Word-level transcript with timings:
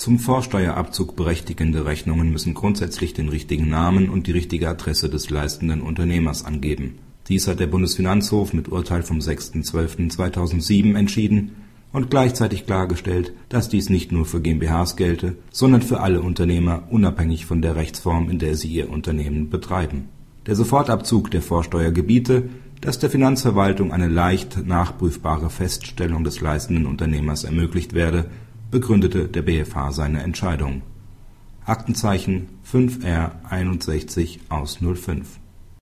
Zum 0.00 0.18
Vorsteuerabzug 0.18 1.14
berechtigende 1.14 1.84
Rechnungen 1.84 2.32
müssen 2.32 2.54
grundsätzlich 2.54 3.12
den 3.12 3.28
richtigen 3.28 3.68
Namen 3.68 4.08
und 4.08 4.26
die 4.26 4.32
richtige 4.32 4.66
Adresse 4.66 5.10
des 5.10 5.28
leistenden 5.28 5.82
Unternehmers 5.82 6.42
angeben. 6.42 6.94
Dies 7.28 7.46
hat 7.46 7.60
der 7.60 7.66
Bundesfinanzhof 7.66 8.54
mit 8.54 8.70
Urteil 8.70 9.02
vom 9.02 9.18
6.12.2007 9.18 10.96
entschieden 10.96 11.50
und 11.92 12.08
gleichzeitig 12.08 12.64
klargestellt, 12.64 13.34
dass 13.50 13.68
dies 13.68 13.90
nicht 13.90 14.10
nur 14.10 14.24
für 14.24 14.40
GmbHs 14.40 14.96
gelte, 14.96 15.36
sondern 15.50 15.82
für 15.82 16.00
alle 16.00 16.22
Unternehmer 16.22 16.84
unabhängig 16.88 17.44
von 17.44 17.60
der 17.60 17.76
Rechtsform, 17.76 18.30
in 18.30 18.38
der 18.38 18.54
sie 18.54 18.68
ihr 18.68 18.88
Unternehmen 18.88 19.50
betreiben. 19.50 20.08
Der 20.46 20.56
Sofortabzug 20.56 21.30
der 21.30 21.42
Vorsteuer 21.42 21.90
gebiete, 21.90 22.48
dass 22.80 22.98
der 22.98 23.10
Finanzverwaltung 23.10 23.92
eine 23.92 24.08
leicht 24.08 24.66
nachprüfbare 24.66 25.50
Feststellung 25.50 26.24
des 26.24 26.40
leistenden 26.40 26.86
Unternehmers 26.86 27.44
ermöglicht 27.44 27.92
werde, 27.92 28.30
begründete 28.70 29.28
der 29.28 29.42
BfH 29.42 29.92
seine 29.92 30.22
Entscheidung. 30.22 30.82
Aktenzeichen 31.64 32.48
5R61 32.70 34.40
aus 34.48 34.78
05 34.80 35.40